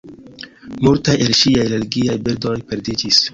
Multaj 0.87 1.17
el 1.25 1.35
ŝiaj 1.41 1.67
religiaj 1.75 2.17
bildoj 2.29 2.57
perdiĝis. 2.73 3.23